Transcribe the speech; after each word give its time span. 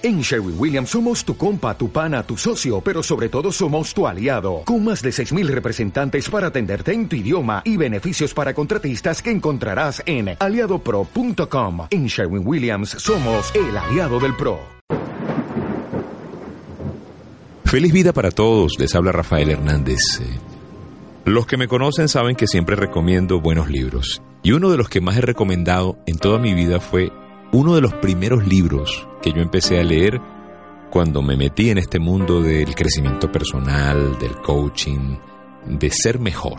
En 0.00 0.20
Sherwin 0.20 0.54
Williams 0.56 0.90
somos 0.90 1.24
tu 1.24 1.36
compa, 1.36 1.76
tu 1.76 1.90
pana, 1.90 2.22
tu 2.22 2.36
socio, 2.36 2.80
pero 2.80 3.02
sobre 3.02 3.28
todo 3.28 3.50
somos 3.50 3.92
tu 3.92 4.06
aliado, 4.06 4.62
con 4.64 4.84
más 4.84 5.02
de 5.02 5.10
6.000 5.10 5.48
representantes 5.48 6.30
para 6.30 6.46
atenderte 6.46 6.92
en 6.92 7.08
tu 7.08 7.16
idioma 7.16 7.62
y 7.64 7.76
beneficios 7.76 8.32
para 8.32 8.54
contratistas 8.54 9.20
que 9.20 9.32
encontrarás 9.32 10.00
en 10.06 10.36
aliadopro.com. 10.38 11.88
En 11.90 12.06
Sherwin 12.06 12.46
Williams 12.46 12.90
somos 12.90 13.52
el 13.56 13.76
aliado 13.76 14.20
del 14.20 14.36
PRO. 14.36 14.60
Feliz 17.64 17.92
vida 17.92 18.12
para 18.12 18.30
todos, 18.30 18.78
les 18.78 18.94
habla 18.94 19.10
Rafael 19.10 19.50
Hernández. 19.50 19.98
Los 21.24 21.46
que 21.46 21.56
me 21.56 21.66
conocen 21.66 22.08
saben 22.08 22.36
que 22.36 22.46
siempre 22.46 22.76
recomiendo 22.76 23.40
buenos 23.40 23.68
libros, 23.68 24.22
y 24.44 24.52
uno 24.52 24.70
de 24.70 24.76
los 24.76 24.88
que 24.88 25.00
más 25.00 25.16
he 25.16 25.22
recomendado 25.22 25.98
en 26.06 26.18
toda 26.18 26.38
mi 26.38 26.54
vida 26.54 26.78
fue 26.78 27.10
uno 27.52 27.74
de 27.74 27.80
los 27.80 27.94
primeros 27.94 28.46
libros 28.46 29.06
que 29.22 29.32
yo 29.32 29.40
empecé 29.40 29.78
a 29.80 29.84
leer 29.84 30.20
cuando 30.90 31.22
me 31.22 31.36
metí 31.36 31.70
en 31.70 31.78
este 31.78 31.98
mundo 31.98 32.42
del 32.42 32.74
crecimiento 32.74 33.30
personal, 33.30 34.18
del 34.18 34.36
coaching, 34.36 35.16
de 35.66 35.90
ser 35.90 36.18
mejor, 36.18 36.58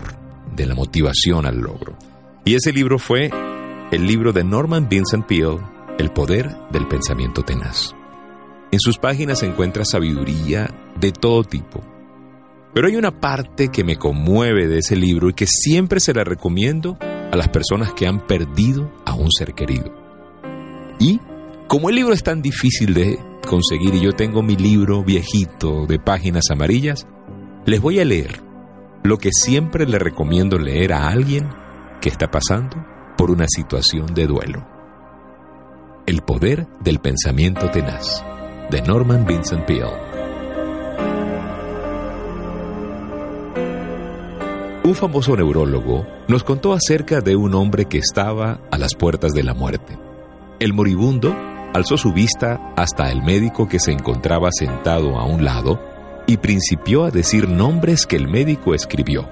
de 0.56 0.66
la 0.66 0.76
motivación 0.76 1.46
al 1.46 1.60
logro. 1.60 1.96
Y 2.46 2.56
ese 2.56 2.72
libro 2.72 3.00
fue 3.00 3.30
el 3.92 4.06
libro 4.06 4.34
de 4.34 4.44
Norman 4.44 4.88
Vincent 4.90 5.26
Peale, 5.26 5.60
El 5.98 6.12
poder 6.12 6.56
del 6.72 6.88
pensamiento 6.88 7.44
tenaz. 7.44 7.94
En 8.72 8.80
sus 8.80 8.98
páginas 8.98 9.40
se 9.40 9.48
encuentra 9.48 9.84
sabiduría 9.84 10.70
de 11.00 11.12
todo 11.12 11.44
tipo. 11.44 11.82
Pero 12.74 12.88
hay 12.88 12.96
una 12.96 13.20
parte 13.20 13.70
que 13.70 13.84
me 13.84 13.98
conmueve 13.98 14.68
de 14.68 14.78
ese 14.78 14.96
libro 14.96 15.30
y 15.30 15.34
que 15.34 15.48
siempre 15.48 16.00
se 16.00 16.14
la 16.14 16.24
recomiendo 16.24 16.98
a 17.02 17.36
las 17.36 17.50
personas 17.50 17.94
que 17.94 18.08
han 18.08 18.26
perdido 18.26 18.92
a 19.06 19.16
un 19.16 19.32
ser 19.32 19.54
querido. 19.56 19.99
Y 21.00 21.20
como 21.68 21.90
el 21.90 21.96
libro 21.96 22.14
es 22.14 22.24
tan 22.24 22.42
difícil 22.42 22.94
de 22.94 23.20
conseguir 23.48 23.96
y 23.96 24.02
yo 24.02 24.12
tengo 24.12 24.44
mi 24.44 24.56
libro 24.56 25.04
viejito 25.04 25.86
de 25.88 25.98
páginas 25.98 26.52
amarillas, 26.52 27.08
les 27.66 27.82
voy 27.82 28.00
a 28.00 28.06
leer 28.06 28.42
lo 29.04 29.18
que 29.18 29.32
siempre 29.32 29.88
le 29.88 29.98
recomiendo 29.98 30.58
leer 30.58 30.94
a 30.94 31.08
alguien 31.08 31.48
que 32.02 32.10
está 32.10 32.30
pasando 32.30 32.78
por 33.18 33.32
una 33.32 33.46
situación 33.48 34.14
de 34.14 34.28
duelo. 34.28 34.68
El 36.06 36.22
poder 36.22 36.68
del 36.82 37.00
pensamiento 37.00 37.70
tenaz, 37.70 38.24
de 38.70 38.82
Norman 38.82 39.26
Vincent 39.26 39.66
Peale. 39.66 40.10
Un 44.84 44.96
famoso 44.96 45.36
neurólogo 45.36 46.08
nos 46.28 46.44
contó 46.44 46.74
acerca 46.74 47.22
de 47.22 47.36
un 47.36 47.54
hombre 47.54 47.86
que 47.86 48.00
estaba 48.00 48.60
a 48.72 48.78
las 48.78 48.96
puertas 48.96 49.34
de 49.34 49.44
la 49.44 49.54
muerte. 49.54 50.09
El 50.60 50.74
moribundo 50.74 51.34
alzó 51.74 51.96
su 51.96 52.12
vista 52.12 52.74
hasta 52.76 53.10
el 53.12 53.24
médico 53.24 53.70
que 53.70 53.80
se 53.80 53.94
encontraba 53.94 54.50
sentado 54.52 55.18
a 55.18 55.26
un 55.26 55.46
lado 55.46 55.80
y 56.28 56.36
principió 56.36 57.06
a 57.06 57.12
decir 57.12 57.48
nombres 57.48 58.06
que 58.06 58.18
el 58.18 58.28
médico 58.28 58.74
escribió. 58.74 59.30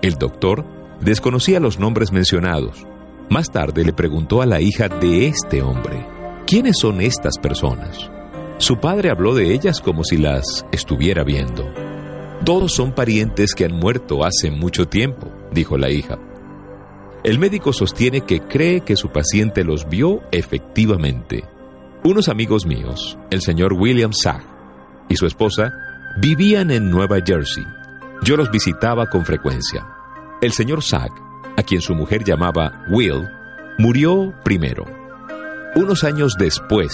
El 0.00 0.14
doctor 0.14 0.64
desconocía 1.00 1.58
los 1.58 1.80
nombres 1.80 2.12
mencionados. 2.12 2.86
Más 3.28 3.50
tarde 3.50 3.84
le 3.84 3.92
preguntó 3.92 4.42
a 4.42 4.46
la 4.46 4.60
hija 4.60 4.88
de 4.88 5.26
este 5.26 5.60
hombre, 5.60 6.06
¿quiénes 6.46 6.78
son 6.78 7.00
estas 7.00 7.36
personas? 7.38 8.10
Su 8.58 8.76
padre 8.78 9.10
habló 9.10 9.34
de 9.34 9.52
ellas 9.52 9.80
como 9.80 10.04
si 10.04 10.18
las 10.18 10.64
estuviera 10.70 11.24
viendo. 11.24 11.64
Todos 12.44 12.72
son 12.72 12.92
parientes 12.92 13.54
que 13.54 13.64
han 13.64 13.74
muerto 13.74 14.24
hace 14.24 14.52
mucho 14.52 14.86
tiempo, 14.86 15.32
dijo 15.50 15.76
la 15.76 15.90
hija. 15.90 16.16
El 17.24 17.38
médico 17.38 17.72
sostiene 17.72 18.20
que 18.20 18.40
cree 18.40 18.82
que 18.82 18.96
su 18.96 19.08
paciente 19.08 19.64
los 19.64 19.88
vio 19.88 20.20
efectivamente. 20.30 21.44
Unos 22.02 22.28
amigos 22.28 22.66
míos, 22.66 23.18
el 23.30 23.40
señor 23.40 23.72
William 23.72 24.12
Sack 24.12 24.44
y 25.08 25.16
su 25.16 25.24
esposa, 25.24 25.72
vivían 26.20 26.70
en 26.70 26.90
Nueva 26.90 27.16
Jersey. 27.24 27.64
Yo 28.24 28.36
los 28.36 28.50
visitaba 28.50 29.06
con 29.06 29.24
frecuencia. 29.24 29.86
El 30.42 30.52
señor 30.52 30.82
Sack, 30.82 31.12
a 31.56 31.62
quien 31.62 31.80
su 31.80 31.94
mujer 31.94 32.24
llamaba 32.24 32.84
Will, 32.90 33.26
murió 33.78 34.34
primero. 34.44 34.84
Unos 35.76 36.04
años 36.04 36.34
después, 36.38 36.92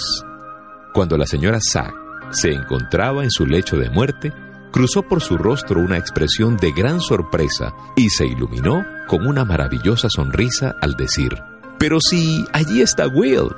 cuando 0.93 1.17
la 1.17 1.25
señora 1.25 1.59
Sack 1.59 1.93
se 2.29 2.53
encontraba 2.53 3.25
en 3.25 3.31
su 3.31 3.45
lecho 3.45 3.75
de 3.75 3.89
muerte, 3.89 4.31
cruzó 4.71 5.03
por 5.03 5.21
su 5.21 5.37
rostro 5.37 5.81
una 5.81 5.97
expresión 5.97 6.57
de 6.57 6.71
gran 6.71 7.01
sorpresa 7.01 7.75
y 7.95 8.09
se 8.09 8.25
iluminó 8.25 8.83
con 9.07 9.27
una 9.27 9.45
maravillosa 9.45 10.07
sonrisa 10.09 10.75
al 10.81 10.93
decir, 10.93 11.37
Pero 11.77 11.99
si 11.99 12.45
allí 12.53 12.81
está 12.81 13.07
Will. 13.07 13.49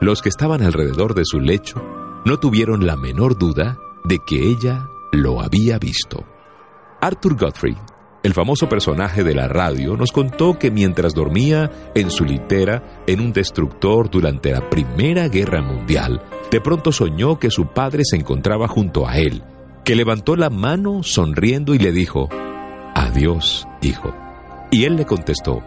Los 0.00 0.22
que 0.22 0.28
estaban 0.28 0.62
alrededor 0.62 1.14
de 1.14 1.24
su 1.24 1.40
lecho 1.40 1.82
no 2.24 2.38
tuvieron 2.38 2.86
la 2.86 2.96
menor 2.96 3.38
duda 3.38 3.78
de 4.04 4.18
que 4.26 4.48
ella 4.48 4.88
lo 5.12 5.40
había 5.40 5.78
visto. 5.78 6.24
Arthur 7.00 7.36
Godfrey, 7.36 7.76
el 8.22 8.34
famoso 8.34 8.68
personaje 8.68 9.24
de 9.24 9.34
la 9.34 9.48
radio, 9.48 9.96
nos 9.96 10.12
contó 10.12 10.58
que 10.58 10.70
mientras 10.70 11.14
dormía 11.14 11.90
en 11.94 12.10
su 12.10 12.24
litera 12.24 13.02
en 13.06 13.20
un 13.20 13.32
destructor 13.32 14.10
durante 14.10 14.52
la 14.52 14.68
Primera 14.68 15.28
Guerra 15.28 15.62
Mundial, 15.62 16.22
de 16.50 16.60
pronto 16.60 16.92
soñó 16.92 17.38
que 17.38 17.50
su 17.50 17.66
padre 17.66 18.02
se 18.04 18.16
encontraba 18.16 18.68
junto 18.68 19.06
a 19.06 19.18
él 19.18 19.42
que 19.86 19.94
levantó 19.94 20.34
la 20.34 20.50
mano 20.50 21.04
sonriendo 21.04 21.72
y 21.72 21.78
le 21.78 21.92
dijo, 21.92 22.28
Adiós, 22.96 23.68
hijo. 23.80 24.12
Y 24.72 24.82
él 24.82 24.96
le 24.96 25.06
contestó, 25.06 25.62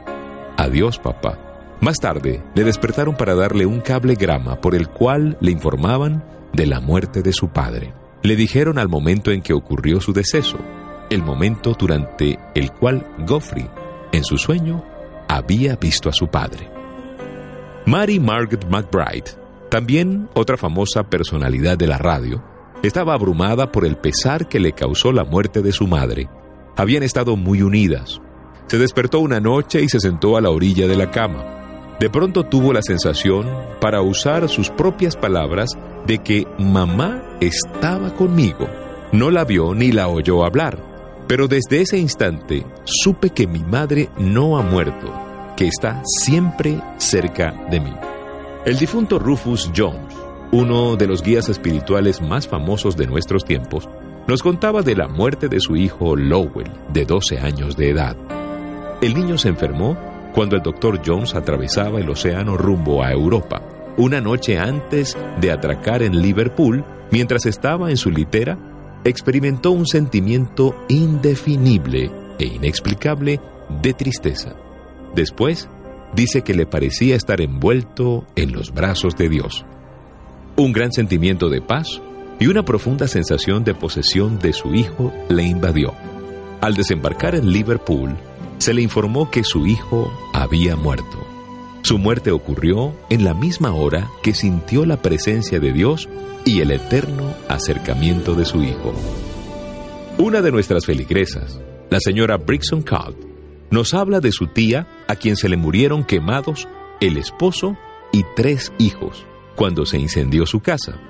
Adiós, 0.58 1.00
papá. 1.00 1.40
Más 1.80 2.00
tarde, 2.00 2.44
le 2.54 2.66
despertaron 2.66 3.16
para 3.16 3.34
darle 3.34 3.66
un 3.66 3.80
cable 3.80 4.16
grama 4.16 4.60
por 4.60 4.76
el 4.76 4.90
cual 4.90 5.38
le 5.40 5.52
informaban 5.52 6.26
de 6.52 6.66
la 6.66 6.82
muerte 6.82 7.22
de 7.22 7.32
su 7.32 7.48
padre. 7.48 7.94
Le 8.22 8.36
dijeron 8.36 8.78
al 8.78 8.90
momento 8.90 9.32
en 9.32 9.42
que 9.42 9.54
ocurrió 9.54 10.02
su 10.02 10.12
deceso, 10.12 10.58
el 11.10 11.24
momento 11.24 11.74
durante 11.80 12.38
el 12.56 12.74
cual 12.74 13.08
Goffrey, 13.26 13.70
en 14.12 14.26
su 14.26 14.38
sueño, 14.38 14.84
había 15.30 15.78
visto 15.78 16.10
a 16.10 16.14
su 16.14 16.28
padre. 16.28 16.70
Mary 17.86 18.20
Margaret 18.20 18.66
McBride, 18.70 19.32
también 19.70 20.28
otra 20.34 20.58
famosa 20.58 21.04
personalidad 21.04 21.78
de 21.78 21.88
la 21.88 21.98
radio, 21.98 22.44
estaba 22.84 23.14
abrumada 23.14 23.72
por 23.72 23.86
el 23.86 23.98
pesar 23.98 24.48
que 24.48 24.60
le 24.60 24.72
causó 24.72 25.12
la 25.12 25.24
muerte 25.24 25.62
de 25.62 25.72
su 25.72 25.88
madre. 25.88 26.30
Habían 26.78 27.04
estado 27.04 27.36
muy 27.36 27.62
unidas. 27.62 28.22
Se 28.68 28.78
despertó 28.78 29.20
una 29.20 29.40
noche 29.40 29.82
y 29.82 29.90
se 29.90 30.00
sentó 30.00 30.38
a 30.38 30.42
la 30.42 30.50
orilla 30.50 30.88
de 30.88 30.96
la 30.96 31.12
cama. 31.12 31.98
De 32.00 32.10
pronto 32.10 32.46
tuvo 32.46 32.72
la 32.72 32.82
sensación, 32.82 33.46
para 33.82 34.02
usar 34.02 34.48
sus 34.48 34.70
propias 34.70 35.18
palabras, 35.18 35.72
de 36.08 36.20
que 36.20 36.48
mamá 36.58 37.22
estaba 37.42 38.16
conmigo. 38.16 38.70
No 39.12 39.32
la 39.32 39.44
vio 39.44 39.74
ni 39.76 39.92
la 39.92 40.08
oyó 40.08 40.46
hablar, 40.46 40.82
pero 41.28 41.48
desde 41.48 41.82
ese 41.82 41.98
instante 41.98 42.66
supe 42.86 43.32
que 43.32 43.48
mi 43.48 43.64
madre 43.64 44.10
no 44.18 44.58
ha 44.58 44.62
muerto, 44.62 45.12
que 45.58 45.68
está 45.68 46.02
siempre 46.06 46.82
cerca 46.98 47.52
de 47.70 47.82
mí. 47.82 47.94
El 48.66 48.78
difunto 48.78 49.20
Rufus 49.20 49.70
Jones 49.76 50.29
uno 50.52 50.96
de 50.96 51.08
los 51.08 51.22
guías 51.22 51.48
espirituales 51.50 52.22
más 52.22 52.48
famosos 52.48 52.98
de 52.98 53.08
nuestros 53.08 53.46
tiempos, 53.46 53.88
nos 54.28 54.42
contaba 54.42 54.82
de 54.82 54.96
la 54.96 55.08
muerte 55.08 55.48
de 55.48 55.60
su 55.60 55.76
hijo 55.76 56.16
Lowell, 56.16 56.72
de 56.92 57.06
12 57.06 57.40
años 57.40 57.76
de 57.78 57.90
edad. 57.92 58.18
El 59.02 59.14
niño 59.14 59.38
se 59.38 59.50
enfermó 59.50 59.98
cuando 60.34 60.56
el 60.56 60.62
doctor 60.62 61.02
Jones 61.06 61.36
atravesaba 61.36 62.00
el 62.00 62.10
océano 62.10 62.58
rumbo 62.58 63.04
a 63.04 63.12
Europa. 63.12 63.62
Una 63.98 64.22
noche 64.22 64.58
antes 64.58 65.18
de 65.40 65.52
atracar 65.52 66.04
en 66.04 66.22
Liverpool, 66.22 66.84
mientras 67.12 67.46
estaba 67.46 67.90
en 67.90 67.98
su 67.98 68.12
litera, 68.12 68.58
experimentó 69.04 69.72
un 69.72 69.88
sentimiento 69.88 70.76
indefinible 70.90 72.12
e 72.38 72.46
inexplicable 72.46 73.40
de 73.82 73.94
tristeza. 73.94 74.56
Después, 75.16 75.70
dice 76.14 76.42
que 76.42 76.54
le 76.54 76.66
parecía 76.66 77.16
estar 77.16 77.42
envuelto 77.42 78.26
en 78.36 78.52
los 78.52 78.72
brazos 78.72 79.16
de 79.16 79.30
Dios. 79.30 79.66
Un 80.60 80.74
gran 80.74 80.92
sentimiento 80.92 81.48
de 81.48 81.62
paz 81.62 82.02
y 82.38 82.48
una 82.48 82.64
profunda 82.64 83.08
sensación 83.08 83.64
de 83.64 83.74
posesión 83.74 84.40
de 84.40 84.52
su 84.52 84.76
hijo 84.76 85.14
le 85.30 85.44
invadió. 85.44 85.94
Al 86.60 86.74
desembarcar 86.74 87.34
en 87.36 87.54
Liverpool, 87.54 88.18
se 88.58 88.74
le 88.74 88.82
informó 88.82 89.32
que 89.32 89.46
su 89.46 89.66
hijo 89.66 90.12
había 90.34 90.76
muerto. 90.76 91.26
Su 91.84 91.98
muerte 91.98 92.32
ocurrió 92.32 92.94
en 93.10 93.24
la 93.24 93.34
misma 93.34 93.74
hora 93.74 94.10
que 94.22 94.34
sintió 94.34 94.86
la 94.86 95.02
presencia 95.02 95.62
de 95.62 95.72
Dios 95.72 96.10
y 96.44 96.60
el 96.60 96.72
eterno 96.72 97.34
acercamiento 97.48 98.36
de 98.36 98.44
su 98.44 98.62
hijo. 98.62 98.94
Una 100.18 100.42
de 100.42 100.52
nuestras 100.52 100.86
feligresas, 100.86 101.58
la 101.90 102.02
señora 102.02 102.36
Brixton 102.36 102.82
Cobb, 102.82 103.16
nos 103.72 103.94
habla 103.94 104.20
de 104.20 104.34
su 104.34 104.48
tía 104.48 104.90
a 105.08 105.16
quien 105.16 105.38
se 105.38 105.48
le 105.48 105.56
murieron 105.56 106.04
quemados 106.04 106.68
el 107.00 107.16
esposo 107.16 107.78
y 108.12 108.26
tres 108.36 108.74
hijos 108.78 109.26
cuando 109.60 109.86
se 109.86 110.00
incendió 110.00 110.46
su 110.46 110.62
casa. 110.62 111.02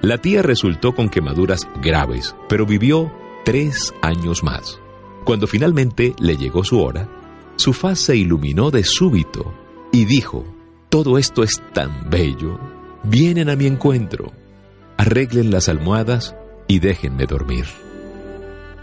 La 0.00 0.18
tía 0.18 0.42
resultó 0.42 0.92
con 0.92 1.08
quemaduras 1.08 1.68
graves, 1.80 2.34
pero 2.48 2.66
vivió 2.66 3.12
tres 3.44 3.94
años 4.02 4.42
más. 4.42 4.80
Cuando 5.22 5.46
finalmente 5.46 6.12
le 6.18 6.36
llegó 6.36 6.64
su 6.64 6.82
hora, 6.82 7.08
su 7.54 7.72
faz 7.72 8.00
se 8.00 8.16
iluminó 8.16 8.72
de 8.72 8.82
súbito 8.82 9.54
y 9.92 10.04
dijo, 10.04 10.44
todo 10.88 11.16
esto 11.16 11.44
es 11.44 11.62
tan 11.74 12.10
bello, 12.10 12.58
vienen 13.04 13.48
a 13.48 13.54
mi 13.54 13.66
encuentro. 13.66 14.32
arreglen 14.96 15.52
las 15.52 15.68
almohadas 15.68 16.34
y 16.66 16.80
déjenme 16.80 17.26
dormir. 17.26 17.66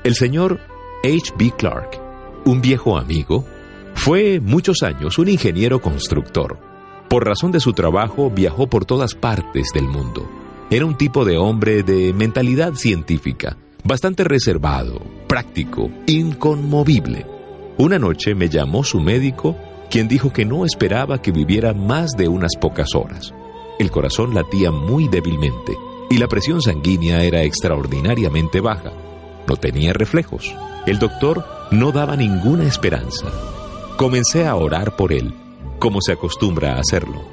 El 0.06 0.16
señor 0.16 0.62
H. 1.04 1.34
B. 1.38 1.52
Clark, 1.58 2.00
un 2.46 2.62
viejo 2.62 2.98
amigo, 2.98 3.46
fue 3.96 4.40
muchos 4.40 4.82
años 4.82 5.18
un 5.18 5.28
ingeniero 5.28 5.82
constructor. 5.82 6.69
Por 7.10 7.26
razón 7.26 7.52
de 7.52 7.60
su 7.60 7.74
trabajo 7.74 8.30
viajó 8.30 8.68
por 8.68 8.86
todas 8.86 9.16
partes 9.16 9.70
del 9.74 9.88
mundo. 9.88 10.30
Era 10.70 10.86
un 10.86 10.96
tipo 10.96 11.26
de 11.26 11.40
hombre 11.40 11.82
de 11.82 12.14
mentalidad 12.14 12.76
científica, 12.76 13.58
bastante 13.84 14.24
reservado, 14.24 15.02
práctico, 15.28 15.90
inconmovible. 16.06 17.26
Una 17.80 17.98
noche 17.98 18.36
me 18.36 18.48
llamó 18.48 18.84
su 18.84 19.00
médico, 19.00 19.56
quien 19.90 20.08
dijo 20.08 20.32
que 20.32 20.46
no 20.46 20.66
esperaba 20.66 21.20
que 21.20 21.32
viviera 21.32 21.74
más 21.74 22.12
de 22.12 22.28
unas 22.28 22.52
pocas 22.62 22.94
horas. 22.94 23.34
El 23.80 23.90
corazón 23.90 24.36
latía 24.36 24.70
muy 24.70 25.08
débilmente 25.08 25.76
y 26.12 26.18
la 26.18 26.28
presión 26.28 26.62
sanguínea 26.62 27.24
era 27.24 27.42
extraordinariamente 27.42 28.62
baja. 28.62 28.92
No 29.48 29.58
tenía 29.58 29.94
reflejos. 29.94 30.54
El 30.86 31.00
doctor 31.00 31.44
no 31.72 31.92
daba 31.92 32.16
ninguna 32.16 32.68
esperanza. 32.68 33.32
Comencé 33.98 34.46
a 34.46 34.56
orar 34.56 34.96
por 34.96 35.12
él, 35.12 35.34
como 35.80 36.02
se 36.02 36.12
acostumbra 36.12 36.74
a 36.76 36.80
hacerlo. 36.80 37.24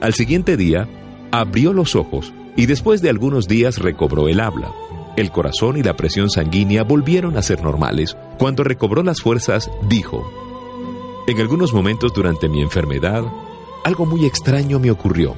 Al 0.00 0.14
siguiente 0.14 0.56
día, 0.56 0.88
abrió 1.32 1.72
los 1.72 1.96
ojos 1.96 2.32
y 2.56 2.66
después 2.66 3.02
de 3.02 3.10
algunos 3.10 3.48
días 3.48 3.78
recobró 3.78 4.28
el 4.28 4.40
habla. 4.40 4.72
El 5.16 5.30
corazón 5.30 5.76
y 5.76 5.82
la 5.82 5.96
presión 5.96 6.30
sanguínea 6.30 6.82
volvieron 6.82 7.36
a 7.36 7.42
ser 7.42 7.62
normales. 7.62 8.16
Cuando 8.38 8.64
recobró 8.64 9.02
las 9.02 9.20
fuerzas, 9.20 9.70
dijo, 9.88 10.30
En 11.26 11.40
algunos 11.40 11.72
momentos 11.72 12.12
durante 12.14 12.48
mi 12.48 12.60
enfermedad, 12.62 13.24
algo 13.84 14.06
muy 14.06 14.26
extraño 14.26 14.78
me 14.78 14.90
ocurrió. 14.90 15.36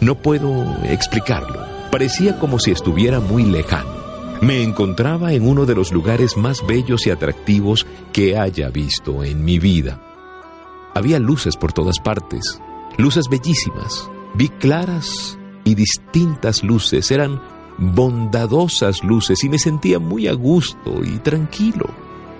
No 0.00 0.14
puedo 0.14 0.64
explicarlo. 0.84 1.66
Parecía 1.90 2.38
como 2.38 2.58
si 2.58 2.70
estuviera 2.70 3.18
muy 3.18 3.44
lejano. 3.44 3.98
Me 4.40 4.62
encontraba 4.62 5.32
en 5.32 5.48
uno 5.48 5.66
de 5.66 5.74
los 5.74 5.90
lugares 5.90 6.36
más 6.36 6.64
bellos 6.64 7.06
y 7.06 7.10
atractivos 7.10 7.86
que 8.12 8.38
haya 8.38 8.68
visto 8.68 9.24
en 9.24 9.44
mi 9.44 9.58
vida. 9.58 10.00
Había 10.94 11.18
luces 11.18 11.56
por 11.56 11.72
todas 11.72 11.98
partes, 11.98 12.60
luces 12.96 13.28
bellísimas. 13.30 14.10
Vi 14.34 14.48
claras 14.48 15.38
y 15.64 15.74
distintas 15.74 16.62
luces, 16.62 17.10
eran 17.10 17.40
bondadosas 17.78 19.04
luces 19.04 19.42
y 19.44 19.48
me 19.48 19.58
sentía 19.58 19.98
muy 19.98 20.26
a 20.26 20.32
gusto 20.32 21.04
y 21.04 21.18
tranquilo. 21.18 21.86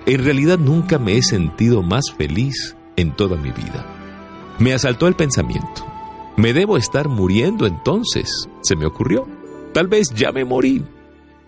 En 0.05 0.23
realidad 0.23 0.59
nunca 0.59 0.97
me 0.99 1.17
he 1.17 1.23
sentido 1.23 1.81
más 1.81 2.11
feliz 2.11 2.75
en 2.95 3.15
toda 3.15 3.37
mi 3.37 3.51
vida. 3.51 3.85
Me 4.59 4.73
asaltó 4.73 5.07
el 5.07 5.15
pensamiento. 5.15 5.85
¿Me 6.35 6.53
debo 6.53 6.77
estar 6.77 7.07
muriendo 7.07 7.65
entonces? 7.65 8.49
Se 8.61 8.75
me 8.75 8.85
ocurrió. 8.85 9.27
Tal 9.73 9.87
vez 9.87 10.09
ya 10.13 10.31
me 10.31 10.45
morí. 10.45 10.83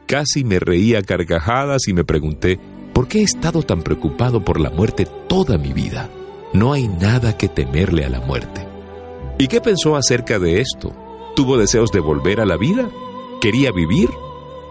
Casi 0.05 0.43
me 0.43 0.59
reía 0.59 0.99
a 0.99 1.03
carcajadas 1.03 1.87
y 1.87 1.93
me 1.93 2.03
pregunté, 2.03 2.59
¿por 2.93 3.07
qué 3.07 3.19
he 3.19 3.23
estado 3.23 3.63
tan 3.63 3.81
preocupado 3.81 4.43
por 4.43 4.59
la 4.59 4.69
muerte 4.69 5.07
toda 5.27 5.57
mi 5.57 5.73
vida? 5.73 6.09
No 6.53 6.73
hay 6.73 6.87
nada 6.87 7.37
que 7.37 7.47
temerle 7.47 8.05
a 8.05 8.09
la 8.09 8.19
muerte. 8.19 8.67
¿Y 9.37 9.47
qué 9.47 9.61
pensó 9.61 9.95
acerca 9.95 10.39
de 10.39 10.61
esto? 10.61 10.93
¿Tuvo 11.35 11.57
deseos 11.57 11.91
de 11.91 11.99
volver 11.99 12.41
a 12.41 12.45
la 12.45 12.57
vida? 12.57 12.89
quería 13.41 13.71
vivir 13.71 14.09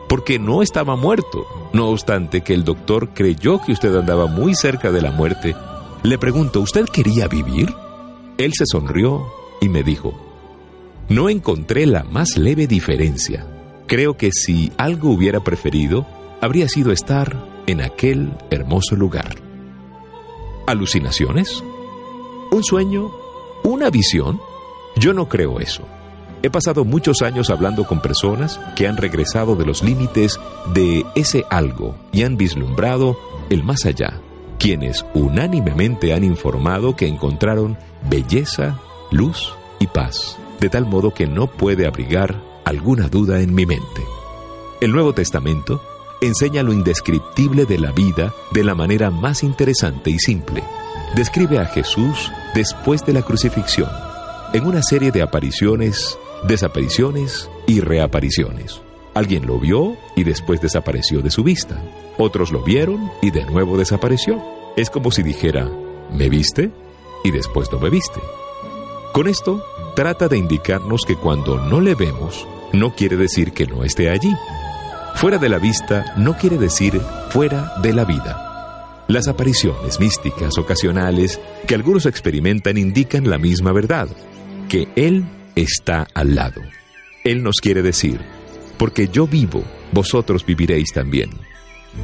porque 0.09 0.39
no 0.39 0.63
estaba 0.63 0.97
muerto. 0.97 1.47
No 1.75 1.89
obstante 1.89 2.41
que 2.41 2.55
el 2.55 2.65
doctor 2.65 3.11
creyó 3.11 3.61
que 3.61 3.73
usted 3.73 3.95
andaba 3.95 4.27
muy 4.27 4.55
cerca 4.55 4.91
de 4.91 5.03
la 5.03 5.11
muerte, 5.11 5.55
le 6.03 6.17
pregunto, 6.17 6.61
¿usted 6.61 6.87
quería 6.87 7.29
vivir? 7.29 7.69
Él 8.39 8.53
se 8.55 8.65
sonrió 8.65 9.27
y 9.61 9.69
me 9.69 9.83
dijo, 9.83 10.15
no 11.09 11.29
encontré 11.29 11.85
la 11.85 12.05
más 12.05 12.39
leve 12.39 12.67
diferencia. 12.67 13.47
Creo 13.87 14.17
que 14.17 14.31
si 14.33 14.73
algo 14.79 15.11
hubiera 15.11 15.41
preferido, 15.41 16.07
habría 16.41 16.69
sido 16.69 16.93
estar 16.93 17.37
en 17.67 17.83
aquel 17.83 18.33
hermoso 18.51 18.97
lugar. 18.97 19.35
¿Alucinaciones? 20.71 21.65
¿Un 22.53 22.63
sueño? 22.63 23.11
¿Una 23.65 23.91
visión? 23.91 24.41
Yo 24.95 25.13
no 25.13 25.29
creo 25.29 25.59
eso. 25.59 25.83
He 26.45 26.49
pasado 26.49 26.85
muchos 26.85 27.23
años 27.23 27.51
hablando 27.51 27.89
con 27.89 28.01
personas 28.01 28.61
que 28.77 28.87
han 28.87 28.97
regresado 28.97 29.57
de 29.57 29.67
los 29.67 29.83
límites 29.83 30.39
de 30.73 31.05
ese 31.17 31.45
algo 31.51 31.97
y 32.13 32.23
han 32.23 32.37
vislumbrado 32.37 33.19
el 33.49 33.65
más 33.65 33.85
allá, 33.85 34.21
quienes 34.61 35.05
unánimemente 35.13 36.15
han 36.15 36.23
informado 36.23 36.95
que 36.95 37.09
encontraron 37.09 37.77
belleza, 38.09 38.79
luz 39.11 39.53
y 39.81 39.89
paz, 39.89 40.39
de 40.61 40.69
tal 40.69 40.87
modo 40.87 41.13
que 41.13 41.27
no 41.27 41.49
puede 41.49 41.85
abrigar 41.85 42.41
alguna 42.65 43.09
duda 43.09 43.41
en 43.41 43.57
mi 43.57 43.67
mente. 43.67 44.05
El 44.81 44.93
Nuevo 44.93 45.15
Testamento 45.15 45.83
enseña 46.21 46.63
lo 46.63 46.73
indescriptible 46.73 47.67
de 47.67 47.79
la 47.79 47.93
vida 47.93 48.33
de 48.53 48.65
la 48.65 48.75
manera 48.75 49.11
más 49.11 49.43
interesante 49.43 50.11
y 50.11 50.19
simple. 50.19 50.63
Describe 51.15 51.59
a 51.59 51.67
Jesús 51.67 52.31
después 52.55 53.05
de 53.05 53.13
la 53.13 53.23
crucifixión, 53.23 53.91
en 54.53 54.67
una 54.67 54.83
serie 54.83 55.11
de 55.11 55.23
apariciones 55.23 56.19
desapariciones 56.43 57.51
y 57.67 57.81
reapariciones. 57.81 58.81
Alguien 59.15 59.47
lo 59.47 59.59
vio 59.59 59.97
y 60.17 60.25
después 60.25 60.61
desapareció 60.61 61.21
de 61.21 61.31
su 61.31 61.43
vista. 61.43 61.83
Otros 62.19 62.53
lo 62.53 62.63
vieron 62.63 63.11
y 63.23 63.31
de 63.31 63.45
nuevo 63.45 63.77
desapareció. 63.77 64.43
Es 64.77 64.91
como 64.91 65.11
si 65.11 65.23
dijera, 65.23 65.69
¿me 66.13 66.29
viste? 66.29 66.71
Y 67.25 67.31
después 67.31 67.71
no 67.73 67.79
me 67.79 67.91
viste. 67.91 68.21
Con 69.13 69.27
esto, 69.27 69.65
trata 69.97 70.29
de 70.29 70.39
indicarnos 70.39 71.03
que 71.07 71.17
cuando 71.17 71.59
no 71.59 71.81
le 71.81 71.95
vemos, 71.95 72.47
no 72.73 72.95
quiere 72.95 73.17
decir 73.17 73.53
que 73.53 73.67
no 73.67 73.83
esté 73.83 74.11
allí. 74.11 74.33
Fuera 75.15 75.39
de 75.39 75.49
la 75.49 75.59
vista 75.59 76.15
no 76.17 76.37
quiere 76.37 76.57
decir 76.57 77.01
fuera 77.31 77.75
de 77.83 77.93
la 77.93 78.05
vida. 78.05 79.05
Las 79.09 79.29
apariciones 79.29 80.01
místicas 80.01 80.57
ocasionales 80.57 81.41
que 81.67 81.75
algunos 81.75 82.07
experimentan 82.07 82.79
indican 82.79 83.29
la 83.29 83.39
misma 83.39 83.73
verdad, 83.73 84.09
que 84.69 84.89
Él 84.97 85.25
está 85.57 86.07
al 86.15 86.35
lado. 86.35 86.63
Él 87.25 87.43
nos 87.43 87.57
quiere 87.57 87.83
decir, 87.83 88.21
porque 88.79 89.09
yo 89.09 89.27
vivo, 89.27 89.63
vosotros 89.93 90.47
viviréis 90.47 90.93
también. 90.93 91.31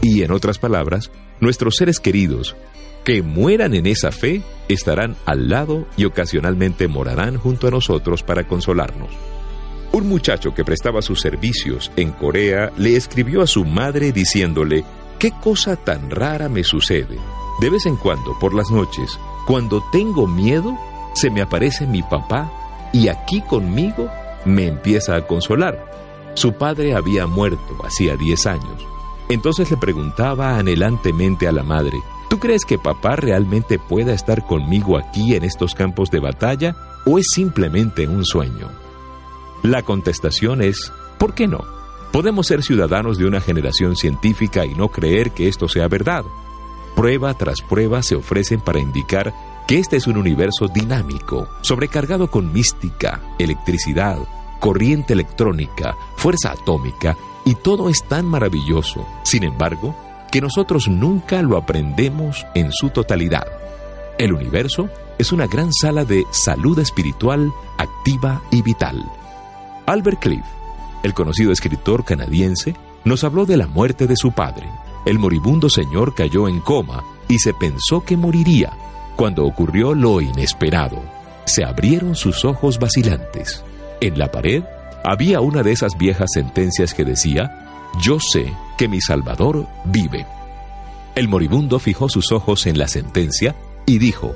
Y 0.02 0.22
en 0.22 0.32
otras 0.32 0.58
palabras, 0.58 1.10
nuestros 1.40 1.76
seres 1.76 2.00
queridos 2.00 2.56
que 3.04 3.22
mueran 3.22 3.72
en 3.74 3.86
esa 3.86 4.10
fe 4.10 4.42
estarán 4.68 5.16
al 5.26 5.48
lado 5.48 5.86
y 5.96 6.06
ocasionalmente 6.06 6.88
morarán 6.88 7.38
junto 7.38 7.68
a 7.68 7.70
nosotros 7.70 8.24
para 8.24 8.48
consolarnos. 8.48 9.10
Un 9.96 10.10
muchacho 10.10 10.52
que 10.52 10.62
prestaba 10.62 11.00
sus 11.00 11.22
servicios 11.22 11.90
en 11.96 12.12
Corea 12.12 12.70
le 12.76 12.96
escribió 12.96 13.40
a 13.40 13.46
su 13.46 13.64
madre 13.64 14.12
diciéndole, 14.12 14.84
¿qué 15.18 15.30
cosa 15.30 15.74
tan 15.74 16.10
rara 16.10 16.50
me 16.50 16.64
sucede? 16.64 17.16
De 17.62 17.70
vez 17.70 17.86
en 17.86 17.96
cuando, 17.96 18.38
por 18.38 18.52
las 18.52 18.70
noches, 18.70 19.18
cuando 19.46 19.82
tengo 19.92 20.26
miedo, 20.26 20.76
se 21.14 21.30
me 21.30 21.40
aparece 21.40 21.86
mi 21.86 22.02
papá 22.02 22.52
y 22.92 23.08
aquí 23.08 23.40
conmigo 23.40 24.10
me 24.44 24.66
empieza 24.66 25.16
a 25.16 25.26
consolar. 25.26 25.82
Su 26.34 26.52
padre 26.52 26.94
había 26.94 27.26
muerto 27.26 27.78
hacía 27.82 28.16
10 28.16 28.46
años. 28.48 28.86
Entonces 29.30 29.70
le 29.70 29.78
preguntaba 29.78 30.58
anhelantemente 30.58 31.48
a 31.48 31.52
la 31.52 31.62
madre, 31.62 31.96
¿tú 32.28 32.38
crees 32.38 32.66
que 32.66 32.76
papá 32.76 33.16
realmente 33.16 33.78
pueda 33.78 34.12
estar 34.12 34.44
conmigo 34.44 34.98
aquí 34.98 35.34
en 35.34 35.42
estos 35.42 35.74
campos 35.74 36.10
de 36.10 36.20
batalla 36.20 36.76
o 37.06 37.18
es 37.18 37.28
simplemente 37.32 38.06
un 38.06 38.26
sueño? 38.26 38.85
La 39.66 39.82
contestación 39.82 40.62
es, 40.62 40.92
¿por 41.18 41.34
qué 41.34 41.48
no? 41.48 41.64
Podemos 42.12 42.46
ser 42.46 42.62
ciudadanos 42.62 43.18
de 43.18 43.26
una 43.26 43.40
generación 43.40 43.96
científica 43.96 44.64
y 44.64 44.76
no 44.76 44.90
creer 44.90 45.32
que 45.32 45.48
esto 45.48 45.68
sea 45.68 45.88
verdad. 45.88 46.24
Prueba 46.94 47.34
tras 47.34 47.62
prueba 47.62 48.00
se 48.04 48.14
ofrecen 48.14 48.60
para 48.60 48.78
indicar 48.78 49.34
que 49.66 49.80
este 49.80 49.96
es 49.96 50.06
un 50.06 50.18
universo 50.18 50.68
dinámico, 50.68 51.48
sobrecargado 51.62 52.30
con 52.30 52.52
mística, 52.52 53.20
electricidad, 53.40 54.18
corriente 54.60 55.14
electrónica, 55.14 55.96
fuerza 56.14 56.52
atómica, 56.52 57.16
y 57.44 57.56
todo 57.56 57.88
es 57.88 58.04
tan 58.04 58.24
maravilloso, 58.24 59.04
sin 59.24 59.42
embargo, 59.42 59.96
que 60.30 60.40
nosotros 60.40 60.86
nunca 60.86 61.42
lo 61.42 61.56
aprendemos 61.56 62.46
en 62.54 62.70
su 62.70 62.90
totalidad. 62.90 63.48
El 64.16 64.32
universo 64.32 64.88
es 65.18 65.32
una 65.32 65.48
gran 65.48 65.72
sala 65.72 66.04
de 66.04 66.24
salud 66.30 66.78
espiritual 66.78 67.52
activa 67.78 68.42
y 68.52 68.62
vital. 68.62 69.04
Albert 69.86 70.18
Cliff, 70.20 70.44
el 71.04 71.14
conocido 71.14 71.52
escritor 71.52 72.04
canadiense, 72.04 72.74
nos 73.04 73.22
habló 73.22 73.46
de 73.46 73.56
la 73.56 73.68
muerte 73.68 74.08
de 74.08 74.16
su 74.16 74.32
padre. 74.32 74.68
El 75.06 75.18
moribundo 75.20 75.70
señor 75.70 76.14
cayó 76.14 76.48
en 76.48 76.60
coma 76.60 77.04
y 77.28 77.38
se 77.38 77.54
pensó 77.54 78.04
que 78.04 78.16
moriría, 78.16 78.72
cuando 79.14 79.46
ocurrió 79.46 79.94
lo 79.94 80.20
inesperado, 80.20 81.00
se 81.44 81.64
abrieron 81.64 82.16
sus 82.16 82.44
ojos 82.44 82.80
vacilantes. 82.80 83.62
En 84.00 84.18
la 84.18 84.30
pared 84.32 84.64
había 85.04 85.40
una 85.40 85.62
de 85.62 85.70
esas 85.70 85.96
viejas 85.96 86.30
sentencias 86.34 86.92
que 86.92 87.04
decía, 87.04 87.88
Yo 88.02 88.18
sé 88.18 88.52
que 88.76 88.88
mi 88.88 89.00
Salvador 89.00 89.68
vive. 89.84 90.26
El 91.14 91.28
moribundo 91.28 91.78
fijó 91.78 92.08
sus 92.08 92.32
ojos 92.32 92.66
en 92.66 92.76
la 92.76 92.88
sentencia 92.88 93.54
y 93.86 93.98
dijo, 93.98 94.34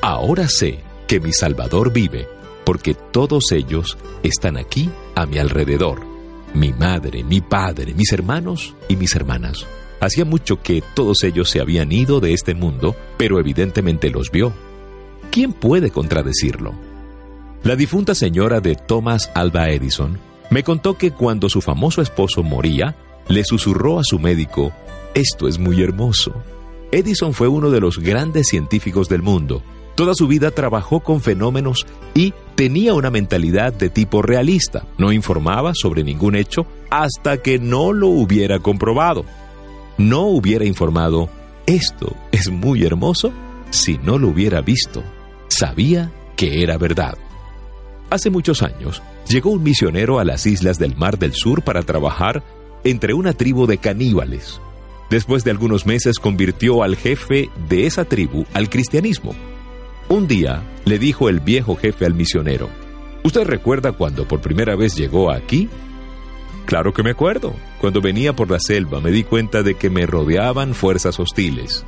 Ahora 0.00 0.48
sé 0.48 0.78
que 1.08 1.18
mi 1.18 1.32
Salvador 1.32 1.92
vive, 1.92 2.28
porque 2.64 2.94
todos 2.94 3.52
ellos 3.52 3.98
están 4.22 4.56
aquí 4.56 4.90
a 5.14 5.26
mi 5.26 5.38
alrededor. 5.38 6.10
mi 6.54 6.72
madre, 6.74 7.24
mi 7.24 7.40
padre, 7.40 7.94
mis 7.94 8.12
hermanos 8.12 8.74
y 8.86 8.96
mis 8.96 9.14
hermanas. 9.14 9.66
Hacía 10.00 10.26
mucho 10.26 10.60
que 10.60 10.82
todos 10.94 11.22
ellos 11.22 11.48
se 11.48 11.60
habían 11.60 11.92
ido 11.92 12.20
de 12.20 12.34
este 12.34 12.54
mundo, 12.54 12.94
pero 13.16 13.40
evidentemente 13.40 14.10
los 14.10 14.30
vio. 14.30 14.52
¿Quién 15.30 15.54
puede 15.54 15.90
contradecirlo? 15.90 16.74
La 17.62 17.76
difunta 17.76 18.14
señora 18.14 18.60
de 18.60 18.74
Thomas 18.74 19.30
Alba 19.34 19.70
Edison 19.70 20.18
me 20.50 20.62
contó 20.62 20.98
que 20.98 21.12
cuando 21.12 21.48
su 21.48 21.62
famoso 21.62 22.02
esposo 22.02 22.42
moría, 22.42 22.96
le 23.28 23.44
susurró 23.44 23.98
a 23.98 24.04
su 24.04 24.18
médico, 24.18 24.72
esto 25.14 25.48
es 25.48 25.58
muy 25.58 25.82
hermoso. 25.82 26.34
Edison 26.90 27.32
fue 27.32 27.48
uno 27.48 27.70
de 27.70 27.80
los 27.80 27.98
grandes 27.98 28.48
científicos 28.48 29.08
del 29.08 29.22
mundo. 29.22 29.62
Toda 29.94 30.14
su 30.14 30.26
vida 30.26 30.50
trabajó 30.50 31.00
con 31.00 31.20
fenómenos 31.20 31.86
y 32.14 32.32
tenía 32.54 32.94
una 32.94 33.10
mentalidad 33.10 33.72
de 33.72 33.90
tipo 33.90 34.22
realista. 34.22 34.86
No 34.98 35.12
informaba 35.12 35.72
sobre 35.74 36.02
ningún 36.02 36.34
hecho 36.34 36.66
hasta 36.90 37.38
que 37.38 37.58
no 37.58 37.92
lo 37.92 38.08
hubiera 38.08 38.58
comprobado. 38.58 39.24
No 39.98 40.22
hubiera 40.22 40.64
informado, 40.64 41.28
esto 41.66 42.16
es 42.32 42.50
muy 42.50 42.84
hermoso, 42.84 43.32
si 43.70 43.98
no 43.98 44.18
lo 44.18 44.28
hubiera 44.28 44.62
visto. 44.62 45.02
Sabía 45.48 46.10
que 46.36 46.62
era 46.62 46.78
verdad. 46.78 47.18
Hace 48.10 48.30
muchos 48.30 48.62
años, 48.62 49.02
llegó 49.28 49.50
un 49.50 49.62
misionero 49.62 50.18
a 50.18 50.24
las 50.24 50.46
islas 50.46 50.78
del 50.78 50.96
Mar 50.96 51.18
del 51.18 51.34
Sur 51.34 51.62
para 51.62 51.82
trabajar 51.82 52.42
entre 52.84 53.14
una 53.14 53.32
tribu 53.32 53.66
de 53.66 53.78
caníbales. 53.78 54.60
Después 55.10 55.44
de 55.44 55.50
algunos 55.50 55.86
meses 55.86 56.18
convirtió 56.18 56.82
al 56.82 56.96
jefe 56.96 57.50
de 57.68 57.86
esa 57.86 58.06
tribu 58.06 58.46
al 58.54 58.70
cristianismo. 58.70 59.34
Un 60.12 60.28
día 60.28 60.62
le 60.84 60.98
dijo 60.98 61.30
el 61.30 61.40
viejo 61.40 61.74
jefe 61.74 62.04
al 62.04 62.12
misionero, 62.12 62.68
¿Usted 63.24 63.46
recuerda 63.46 63.92
cuando 63.92 64.28
por 64.28 64.42
primera 64.42 64.76
vez 64.76 64.94
llegó 64.94 65.32
aquí? 65.32 65.70
Claro 66.66 66.92
que 66.92 67.02
me 67.02 67.12
acuerdo. 67.12 67.54
Cuando 67.80 68.02
venía 68.02 68.36
por 68.36 68.50
la 68.50 68.60
selva 68.60 69.00
me 69.00 69.10
di 69.10 69.24
cuenta 69.24 69.62
de 69.62 69.74
que 69.74 69.88
me 69.88 70.04
rodeaban 70.04 70.74
fuerzas 70.74 71.18
hostiles. 71.18 71.86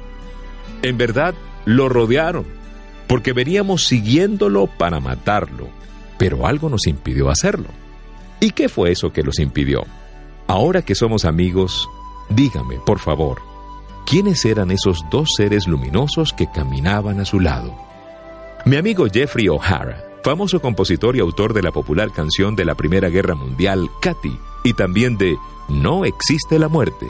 En 0.80 0.96
verdad, 0.96 1.34
lo 1.66 1.90
rodearon, 1.90 2.46
porque 3.08 3.34
veníamos 3.34 3.84
siguiéndolo 3.84 4.68
para 4.68 5.00
matarlo, 5.00 5.68
pero 6.16 6.46
algo 6.46 6.70
nos 6.70 6.86
impidió 6.86 7.28
hacerlo. 7.28 7.68
¿Y 8.40 8.52
qué 8.52 8.70
fue 8.70 8.90
eso 8.90 9.12
que 9.12 9.22
los 9.22 9.38
impidió? 9.38 9.84
Ahora 10.46 10.80
que 10.80 10.94
somos 10.94 11.26
amigos, 11.26 11.90
dígame, 12.30 12.76
por 12.86 13.00
favor, 13.00 13.42
¿quiénes 14.06 14.46
eran 14.46 14.70
esos 14.70 15.04
dos 15.10 15.28
seres 15.36 15.68
luminosos 15.68 16.32
que 16.32 16.50
caminaban 16.50 17.20
a 17.20 17.26
su 17.26 17.38
lado? 17.38 17.92
Mi 18.66 18.76
amigo 18.76 19.06
Jeffrey 19.12 19.48
O'Hara, 19.48 20.02
famoso 20.22 20.60
compositor 20.60 21.16
y 21.16 21.20
autor 21.20 21.52
de 21.52 21.62
la 21.62 21.70
popular 21.70 22.10
canción 22.12 22.56
de 22.56 22.64
la 22.64 22.74
Primera 22.74 23.08
Guerra 23.08 23.34
Mundial, 23.34 23.90
Katy, 24.00 24.38
y 24.64 24.72
también 24.72 25.18
de 25.18 25.36
No 25.68 26.04
existe 26.04 26.58
la 26.58 26.68
muerte, 26.68 27.06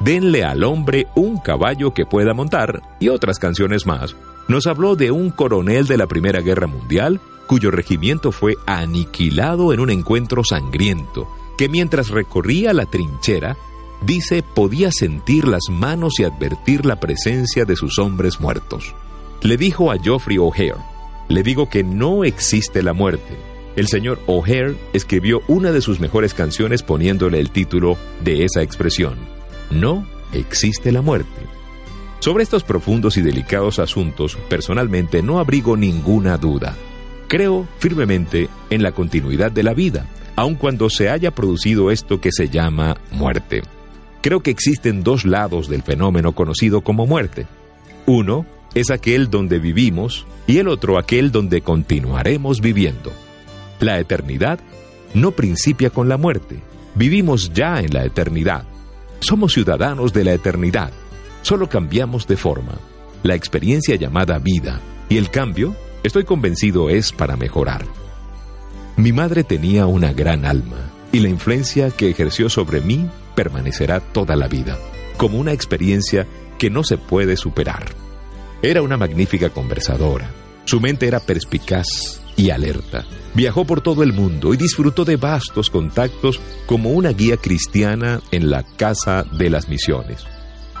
Denle 0.00 0.44
al 0.44 0.64
hombre 0.64 1.08
un 1.14 1.38
caballo 1.38 1.92
que 1.92 2.06
pueda 2.06 2.32
montar 2.32 2.80
y 3.00 3.10
otras 3.10 3.38
canciones 3.38 3.86
más, 3.86 4.16
nos 4.48 4.66
habló 4.66 4.96
de 4.96 5.10
un 5.10 5.30
coronel 5.30 5.86
de 5.86 5.98
la 5.98 6.06
Primera 6.06 6.40
Guerra 6.40 6.66
Mundial 6.66 7.20
cuyo 7.46 7.70
regimiento 7.70 8.32
fue 8.32 8.54
aniquilado 8.66 9.74
en 9.74 9.80
un 9.80 9.90
encuentro 9.90 10.42
sangriento 10.42 11.28
que 11.58 11.68
mientras 11.68 12.08
recorría 12.08 12.72
la 12.72 12.86
trinchera, 12.86 13.58
dice 14.00 14.42
podía 14.42 14.90
sentir 14.90 15.46
las 15.46 15.64
manos 15.68 16.14
y 16.18 16.24
advertir 16.24 16.86
la 16.86 16.98
presencia 16.98 17.66
de 17.66 17.76
sus 17.76 17.98
hombres 17.98 18.40
muertos. 18.40 18.94
Le 19.42 19.58
dijo 19.58 19.92
a 19.92 19.98
Geoffrey 19.98 20.38
O'Hare, 20.38 20.76
le 21.30 21.42
digo 21.42 21.70
que 21.70 21.82
no 21.82 22.24
existe 22.24 22.82
la 22.82 22.92
muerte. 22.92 23.34
El 23.76 23.88
señor 23.88 24.20
O'Hare 24.26 24.74
escribió 24.92 25.40
una 25.48 25.72
de 25.72 25.80
sus 25.80 25.98
mejores 25.98 26.34
canciones 26.34 26.82
poniéndole 26.82 27.40
el 27.40 27.50
título 27.50 27.96
de 28.22 28.44
esa 28.44 28.60
expresión, 28.60 29.14
No 29.70 30.06
existe 30.34 30.92
la 30.92 31.00
muerte. 31.00 31.40
Sobre 32.18 32.42
estos 32.42 32.64
profundos 32.64 33.16
y 33.16 33.22
delicados 33.22 33.78
asuntos, 33.78 34.36
personalmente 34.50 35.22
no 35.22 35.38
abrigo 35.38 35.78
ninguna 35.78 36.36
duda. 36.36 36.76
Creo 37.28 37.66
firmemente 37.78 38.50
en 38.68 38.82
la 38.82 38.92
continuidad 38.92 39.50
de 39.50 39.62
la 39.62 39.72
vida 39.72 40.06
aun 40.40 40.54
cuando 40.54 40.88
se 40.88 41.10
haya 41.10 41.32
producido 41.32 41.90
esto 41.90 42.18
que 42.20 42.32
se 42.32 42.48
llama 42.48 42.96
muerte. 43.12 43.62
Creo 44.22 44.40
que 44.40 44.50
existen 44.50 45.02
dos 45.02 45.26
lados 45.26 45.68
del 45.68 45.82
fenómeno 45.82 46.32
conocido 46.32 46.80
como 46.80 47.06
muerte. 47.06 47.46
Uno 48.06 48.46
es 48.74 48.90
aquel 48.90 49.30
donde 49.30 49.58
vivimos 49.58 50.26
y 50.46 50.58
el 50.58 50.68
otro 50.68 50.98
aquel 50.98 51.32
donde 51.32 51.62
continuaremos 51.62 52.60
viviendo. 52.60 53.12
La 53.80 53.98
eternidad 53.98 54.60
no 55.14 55.32
principia 55.32 55.90
con 55.90 56.08
la 56.08 56.16
muerte. 56.16 56.60
Vivimos 56.94 57.52
ya 57.52 57.80
en 57.80 57.92
la 57.92 58.04
eternidad. 58.04 58.64
Somos 59.20 59.52
ciudadanos 59.52 60.12
de 60.12 60.24
la 60.24 60.32
eternidad. 60.32 60.92
Solo 61.42 61.68
cambiamos 61.68 62.26
de 62.26 62.36
forma. 62.36 62.78
La 63.22 63.34
experiencia 63.34 63.96
llamada 63.96 64.38
vida 64.38 64.80
y 65.08 65.16
el 65.16 65.30
cambio, 65.30 65.74
estoy 66.02 66.24
convencido, 66.24 66.90
es 66.90 67.12
para 67.12 67.36
mejorar. 67.36 67.84
Mi 68.96 69.12
madre 69.12 69.44
tenía 69.44 69.86
una 69.86 70.12
gran 70.12 70.44
alma 70.44 70.90
y 71.12 71.20
la 71.20 71.28
influencia 71.28 71.90
que 71.90 72.10
ejerció 72.10 72.48
sobre 72.48 72.80
mí 72.80 73.08
permanecerá 73.34 74.00
toda 74.00 74.36
la 74.36 74.48
vida, 74.48 74.78
como 75.16 75.38
una 75.38 75.52
experiencia 75.52 76.26
que 76.58 76.70
no 76.70 76.84
se 76.84 76.98
puede 76.98 77.36
superar. 77.36 77.86
Era 78.62 78.82
una 78.82 78.98
magnífica 78.98 79.48
conversadora. 79.48 80.30
Su 80.66 80.80
mente 80.80 81.06
era 81.06 81.20
perspicaz 81.20 82.20
y 82.36 82.50
alerta. 82.50 83.06
Viajó 83.34 83.64
por 83.64 83.80
todo 83.80 84.02
el 84.02 84.12
mundo 84.12 84.52
y 84.52 84.58
disfrutó 84.58 85.06
de 85.06 85.16
vastos 85.16 85.70
contactos 85.70 86.38
como 86.66 86.90
una 86.90 87.10
guía 87.10 87.38
cristiana 87.38 88.20
en 88.30 88.50
la 88.50 88.62
Casa 88.76 89.24
de 89.24 89.48
las 89.48 89.68
Misiones. 89.70 90.26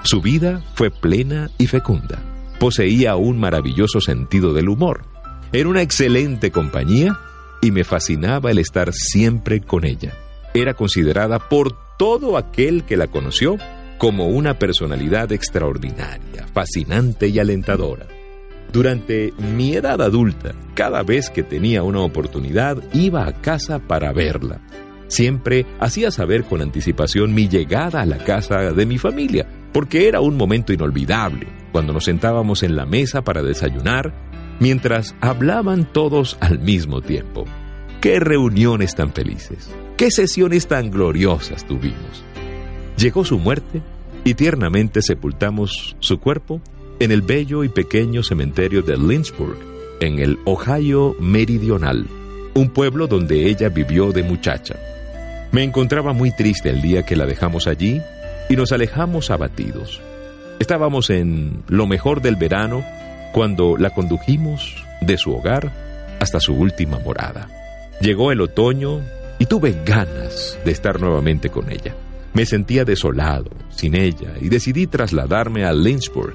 Su 0.02 0.20
vida 0.20 0.62
fue 0.74 0.90
plena 0.90 1.50
y 1.56 1.68
fecunda. 1.68 2.22
Poseía 2.58 3.16
un 3.16 3.38
maravilloso 3.38 4.02
sentido 4.02 4.52
del 4.52 4.68
humor. 4.68 5.06
Era 5.52 5.68
una 5.68 5.80
excelente 5.80 6.50
compañía 6.50 7.18
y 7.62 7.70
me 7.70 7.84
fascinaba 7.84 8.50
el 8.50 8.58
estar 8.58 8.92
siempre 8.92 9.62
con 9.62 9.86
ella. 9.86 10.12
Era 10.52 10.74
considerada 10.74 11.38
por 11.38 11.74
todo 11.96 12.36
aquel 12.36 12.84
que 12.84 12.98
la 12.98 13.06
conoció 13.06 13.56
como 14.00 14.28
una 14.28 14.58
personalidad 14.58 15.30
extraordinaria, 15.30 16.46
fascinante 16.54 17.28
y 17.28 17.38
alentadora. 17.38 18.06
Durante 18.72 19.34
mi 19.36 19.74
edad 19.74 20.00
adulta, 20.00 20.54
cada 20.72 21.02
vez 21.02 21.28
que 21.28 21.42
tenía 21.42 21.82
una 21.82 22.00
oportunidad, 22.00 22.78
iba 22.94 23.26
a 23.26 23.42
casa 23.42 23.78
para 23.78 24.10
verla. 24.14 24.62
Siempre 25.08 25.66
hacía 25.80 26.10
saber 26.10 26.44
con 26.44 26.62
anticipación 26.62 27.34
mi 27.34 27.46
llegada 27.46 28.00
a 28.00 28.06
la 28.06 28.16
casa 28.16 28.72
de 28.72 28.86
mi 28.86 28.96
familia, 28.96 29.46
porque 29.70 30.08
era 30.08 30.22
un 30.22 30.34
momento 30.34 30.72
inolvidable, 30.72 31.48
cuando 31.70 31.92
nos 31.92 32.04
sentábamos 32.04 32.62
en 32.62 32.76
la 32.76 32.86
mesa 32.86 33.20
para 33.20 33.42
desayunar 33.42 34.14
mientras 34.60 35.14
hablaban 35.20 35.84
todos 35.92 36.38
al 36.40 36.58
mismo 36.58 37.02
tiempo. 37.02 37.44
¡Qué 38.00 38.18
reuniones 38.18 38.94
tan 38.94 39.12
felices! 39.12 39.70
¡Qué 39.98 40.10
sesiones 40.10 40.68
tan 40.68 40.90
gloriosas 40.90 41.66
tuvimos! 41.66 42.24
Llegó 43.00 43.24
su 43.24 43.38
muerte 43.38 43.80
y 44.24 44.34
tiernamente 44.34 45.00
sepultamos 45.00 45.96
su 46.00 46.20
cuerpo 46.20 46.60
en 46.98 47.12
el 47.12 47.22
bello 47.22 47.64
y 47.64 47.70
pequeño 47.70 48.22
cementerio 48.22 48.82
de 48.82 48.98
Lynchburg, 48.98 49.56
en 50.00 50.18
el 50.18 50.38
Ohio 50.44 51.16
Meridional, 51.18 52.06
un 52.52 52.68
pueblo 52.68 53.06
donde 53.06 53.46
ella 53.46 53.70
vivió 53.70 54.12
de 54.12 54.22
muchacha. 54.22 54.76
Me 55.50 55.62
encontraba 55.62 56.12
muy 56.12 56.30
triste 56.30 56.68
el 56.68 56.82
día 56.82 57.06
que 57.06 57.16
la 57.16 57.24
dejamos 57.24 57.66
allí 57.68 58.02
y 58.50 58.56
nos 58.56 58.70
alejamos 58.70 59.30
abatidos. 59.30 60.02
Estábamos 60.58 61.08
en 61.08 61.62
lo 61.68 61.86
mejor 61.86 62.20
del 62.20 62.36
verano 62.36 62.84
cuando 63.32 63.78
la 63.78 63.94
condujimos 63.94 64.84
de 65.00 65.16
su 65.16 65.34
hogar 65.34 65.72
hasta 66.20 66.38
su 66.38 66.52
última 66.52 66.98
morada. 66.98 67.48
Llegó 68.02 68.30
el 68.30 68.42
otoño 68.42 69.00
y 69.38 69.46
tuve 69.46 69.74
ganas 69.86 70.58
de 70.66 70.72
estar 70.72 71.00
nuevamente 71.00 71.48
con 71.48 71.72
ella. 71.72 71.94
Me 72.32 72.46
sentía 72.46 72.84
desolado, 72.84 73.50
sin 73.70 73.94
ella, 73.94 74.34
y 74.40 74.48
decidí 74.48 74.86
trasladarme 74.86 75.64
a 75.64 75.72
Lynchburg. 75.72 76.34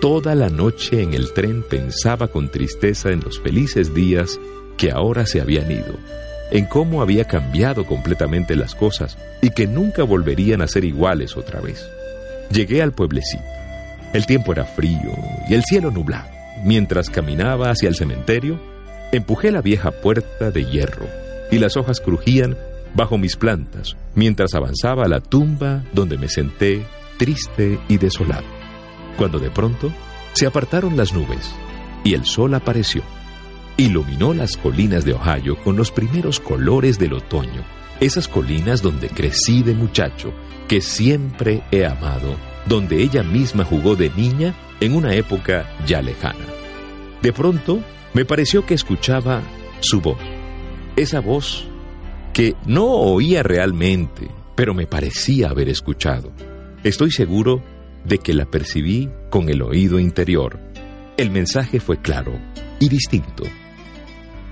Toda 0.00 0.34
la 0.34 0.50
noche 0.50 1.02
en 1.02 1.14
el 1.14 1.32
tren 1.32 1.62
pensaba 1.68 2.28
con 2.28 2.50
tristeza 2.50 3.10
en 3.10 3.20
los 3.20 3.40
felices 3.40 3.94
días 3.94 4.38
que 4.76 4.90
ahora 4.90 5.24
se 5.24 5.40
habían 5.40 5.70
ido, 5.70 5.96
en 6.50 6.66
cómo 6.66 7.00
había 7.00 7.24
cambiado 7.24 7.86
completamente 7.86 8.56
las 8.56 8.74
cosas 8.74 9.16
y 9.40 9.50
que 9.50 9.66
nunca 9.66 10.02
volverían 10.02 10.62
a 10.62 10.68
ser 10.68 10.84
iguales 10.84 11.36
otra 11.36 11.60
vez. 11.60 11.88
Llegué 12.50 12.82
al 12.82 12.92
pueblecito. 12.92 13.42
El 14.12 14.26
tiempo 14.26 14.52
era 14.52 14.64
frío 14.64 15.12
y 15.48 15.54
el 15.54 15.64
cielo 15.64 15.90
nublado. 15.90 16.28
Mientras 16.64 17.10
caminaba 17.10 17.70
hacia 17.70 17.88
el 17.88 17.94
cementerio, 17.94 18.60
empujé 19.12 19.50
la 19.50 19.62
vieja 19.62 19.90
puerta 19.90 20.50
de 20.50 20.64
hierro 20.64 21.06
y 21.50 21.58
las 21.58 21.76
hojas 21.76 22.00
crujían 22.00 22.56
bajo 22.96 23.18
mis 23.18 23.36
plantas 23.36 23.96
mientras 24.14 24.54
avanzaba 24.54 25.04
a 25.04 25.08
la 25.08 25.20
tumba 25.20 25.84
donde 25.92 26.16
me 26.16 26.28
senté 26.28 26.84
triste 27.18 27.78
y 27.88 27.98
desolado. 27.98 28.46
Cuando 29.18 29.38
de 29.38 29.50
pronto 29.50 29.92
se 30.32 30.46
apartaron 30.46 30.96
las 30.96 31.12
nubes 31.12 31.54
y 32.04 32.14
el 32.14 32.24
sol 32.24 32.54
apareció. 32.54 33.02
iluminó 33.78 34.32
las 34.32 34.56
colinas 34.56 35.04
de 35.04 35.12
Ohio 35.12 35.56
con 35.62 35.76
los 35.76 35.90
primeros 35.90 36.40
colores 36.40 36.98
del 36.98 37.12
otoño, 37.12 37.62
esas 38.00 38.26
colinas 38.26 38.80
donde 38.80 39.08
crecí 39.08 39.62
de 39.62 39.74
muchacho, 39.74 40.32
que 40.66 40.80
siempre 40.80 41.62
he 41.70 41.84
amado, 41.84 42.36
donde 42.66 43.02
ella 43.02 43.22
misma 43.22 43.64
jugó 43.64 43.94
de 43.94 44.10
niña 44.16 44.54
en 44.80 44.94
una 44.94 45.14
época 45.14 45.68
ya 45.86 46.00
lejana. 46.00 46.46
De 47.20 47.32
pronto, 47.34 47.80
me 48.14 48.24
pareció 48.24 48.64
que 48.64 48.74
escuchaba 48.74 49.42
su 49.80 50.00
voz, 50.00 50.18
esa 50.96 51.20
voz 51.20 51.66
que 52.36 52.54
no 52.66 52.84
oía 52.84 53.42
realmente, 53.42 54.28
pero 54.54 54.74
me 54.74 54.86
parecía 54.86 55.48
haber 55.48 55.70
escuchado. 55.70 56.32
Estoy 56.84 57.10
seguro 57.10 57.62
de 58.04 58.18
que 58.18 58.34
la 58.34 58.44
percibí 58.44 59.08
con 59.30 59.48
el 59.48 59.62
oído 59.62 59.98
interior. 59.98 60.60
El 61.16 61.30
mensaje 61.30 61.80
fue 61.80 61.96
claro 62.02 62.38
y 62.78 62.90
distinto. 62.90 63.44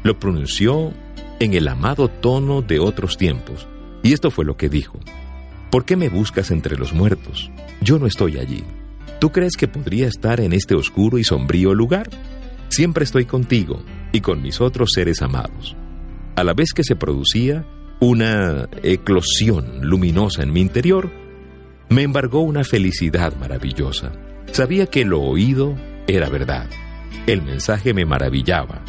Lo 0.03 0.19
pronunció 0.19 0.95
en 1.41 1.53
el 1.53 1.69
amado 1.69 2.09
tono 2.09 2.63
de 2.63 2.79
otros 2.79 3.19
tiempos, 3.19 3.69
y 4.03 4.15
esto 4.15 4.31
fue 4.31 4.47
lo 4.47 4.57
que 4.57 4.71
dijo. 4.71 4.99
¿Por 5.71 5.85
qué 5.85 5.95
me 5.95 6.09
buscas 6.09 6.51
entre 6.51 6.79
los 6.79 6.95
muertos? 6.95 7.51
Yo 7.83 7.99
no 7.99 8.07
estoy 8.07 8.39
allí. 8.39 8.65
¿Tú 9.21 9.31
crees 9.31 9.59
que 9.59 9.69
podría 9.69 10.09
estar 10.09 10.41
en 10.41 10.55
este 10.55 10.75
oscuro 10.75 11.19
y 11.19 11.25
sombrío 11.25 11.75
lugar? 11.75 12.09
Siempre 12.71 13.05
estoy 13.05 13.27
contigo 13.27 13.83
y 14.11 14.23
con 14.23 14.41
mis 14.41 14.63
otros 14.63 14.89
seres 14.95 15.21
amados. 15.21 15.77
A 16.37 16.43
la 16.43 16.53
vez 16.53 16.73
que 16.75 16.83
se 16.83 16.97
producía 16.97 17.65
una 18.01 18.69
eclosión 18.83 19.89
luminosa 19.89 20.43
en 20.43 20.53
mi 20.53 20.61
interior, 20.61 21.11
me 21.89 22.03
embargó 22.03 22.41
una 22.41 22.65
felicidad 22.65 23.37
maravillosa. 23.37 24.13
Sabía 24.51 24.87
que 24.87 25.05
lo 25.05 25.21
oído 25.23 25.77
era 26.07 26.29
verdad. 26.29 26.69
El 27.27 27.43
mensaje 27.43 27.95
me 27.95 28.05
maravillaba. 28.05 28.83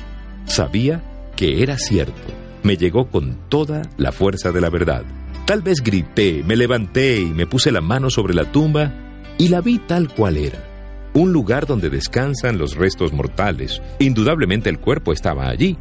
Sabía 0.46 1.04
que 1.36 1.62
era 1.62 1.78
cierto. 1.78 2.34
Me 2.64 2.78
llegó 2.78 3.10
con 3.10 3.38
toda 3.48 3.84
la 3.98 4.12
fuerza 4.12 4.52
de 4.52 4.62
la 4.62 4.70
verdad. 4.70 5.04
Tal 5.46 5.62
vez 5.62 5.82
grité, 5.84 6.44
me 6.44 6.56
levanté 6.56 7.22
y 7.22 7.25
me 7.25 7.46
puse 7.46 7.72
la 7.72 7.82
mano 7.82 8.10
sobre 8.10 8.34
la 8.34 8.52
tumba 8.52 8.92
y 9.38 9.50
la 9.50 9.62
vi 9.62 9.78
tal 9.78 10.12
cual 10.12 10.38
era. 10.38 10.64
Un 11.14 11.32
lugar 11.32 11.68
donde 11.68 11.92
descansan 11.92 12.58
los 12.58 12.75
restos 12.75 13.14
mortales. 13.14 13.82
Indudablemente 14.00 14.70
el 14.70 14.80
cuerpo 14.80 15.14
estaba 15.14 15.48
allí. 15.48 15.78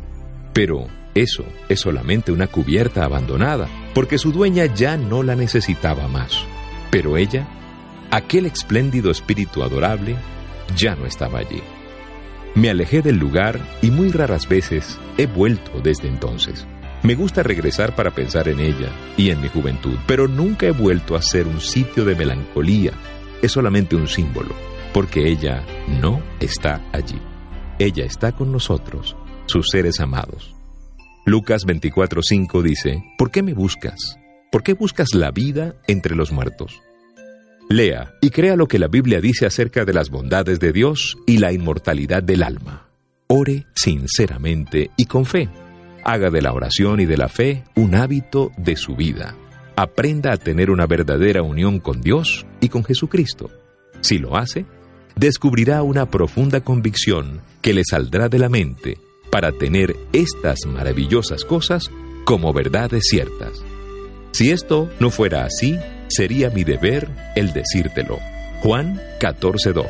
Pero 0.52 0.86
eso 1.14 1.44
es 1.68 1.80
solamente 1.80 2.32
una 2.32 2.48
cubierta 2.48 3.04
abandonada, 3.04 3.68
porque 3.94 4.18
su 4.18 4.32
dueña 4.32 4.66
ya 4.66 4.96
no 4.96 5.22
la 5.22 5.36
necesitaba 5.36 6.08
más. 6.08 6.44
Pero 6.90 7.16
ella, 7.16 7.46
aquel 8.10 8.46
espléndido 8.46 9.10
espíritu 9.10 9.62
adorable, 9.62 10.16
ya 10.76 10.96
no 10.96 11.06
estaba 11.06 11.38
allí. 11.38 11.62
Me 12.56 12.70
alejé 12.70 13.02
del 13.02 13.16
lugar 13.16 13.60
y 13.82 13.90
muy 13.90 14.10
raras 14.10 14.48
veces 14.48 14.98
he 15.16 15.26
vuelto 15.26 15.80
desde 15.80 16.08
entonces. 16.08 16.66
Me 17.02 17.14
gusta 17.14 17.42
regresar 17.42 17.94
para 17.94 18.12
pensar 18.12 18.48
en 18.48 18.60
ella 18.60 18.88
y 19.16 19.30
en 19.30 19.40
mi 19.40 19.48
juventud, 19.48 19.96
pero 20.06 20.26
nunca 20.26 20.66
he 20.66 20.72
vuelto 20.72 21.16
a 21.16 21.22
ser 21.22 21.46
un 21.46 21.60
sitio 21.60 22.04
de 22.04 22.14
melancolía. 22.14 22.92
Es 23.42 23.52
solamente 23.52 23.94
un 23.94 24.08
símbolo, 24.08 24.54
porque 24.92 25.28
ella 25.28 25.64
no 26.00 26.22
está 26.40 26.80
allí. 26.92 27.20
Ella 27.78 28.04
está 28.04 28.32
con 28.32 28.50
nosotros, 28.50 29.16
sus 29.46 29.66
seres 29.70 30.00
amados. 30.00 30.53
Lucas 31.26 31.64
24:5 31.66 32.62
dice, 32.62 33.02
¿por 33.16 33.30
qué 33.30 33.42
me 33.42 33.54
buscas? 33.54 34.18
¿Por 34.52 34.62
qué 34.62 34.74
buscas 34.74 35.14
la 35.14 35.30
vida 35.30 35.74
entre 35.86 36.14
los 36.14 36.32
muertos? 36.32 36.82
Lea 37.70 38.12
y 38.20 38.28
crea 38.28 38.56
lo 38.56 38.68
que 38.68 38.78
la 38.78 38.88
Biblia 38.88 39.22
dice 39.22 39.46
acerca 39.46 39.86
de 39.86 39.94
las 39.94 40.10
bondades 40.10 40.60
de 40.60 40.70
Dios 40.72 41.16
y 41.26 41.38
la 41.38 41.50
inmortalidad 41.50 42.22
del 42.22 42.42
alma. 42.42 42.88
Ore 43.26 43.64
sinceramente 43.74 44.90
y 44.98 45.06
con 45.06 45.24
fe. 45.24 45.48
Haga 46.04 46.28
de 46.28 46.42
la 46.42 46.52
oración 46.52 47.00
y 47.00 47.06
de 47.06 47.16
la 47.16 47.28
fe 47.28 47.64
un 47.74 47.94
hábito 47.94 48.52
de 48.58 48.76
su 48.76 48.94
vida. 48.94 49.34
Aprenda 49.76 50.30
a 50.30 50.36
tener 50.36 50.70
una 50.70 50.86
verdadera 50.86 51.42
unión 51.42 51.80
con 51.80 52.02
Dios 52.02 52.44
y 52.60 52.68
con 52.68 52.84
Jesucristo. 52.84 53.50
Si 54.02 54.18
lo 54.18 54.36
hace, 54.36 54.66
descubrirá 55.16 55.82
una 55.82 56.10
profunda 56.10 56.60
convicción 56.60 57.40
que 57.62 57.72
le 57.72 57.82
saldrá 57.88 58.28
de 58.28 58.38
la 58.38 58.50
mente 58.50 58.98
para 59.34 59.50
tener 59.50 59.96
estas 60.12 60.64
maravillosas 60.64 61.44
cosas 61.44 61.90
como 62.24 62.52
verdades 62.52 63.02
ciertas. 63.10 63.64
Si 64.30 64.52
esto 64.52 64.88
no 65.00 65.10
fuera 65.10 65.44
así, 65.44 65.76
sería 66.06 66.50
mi 66.50 66.62
deber 66.62 67.08
el 67.34 67.52
decírtelo. 67.52 68.20
Juan 68.62 69.00
14:2. 69.18 69.88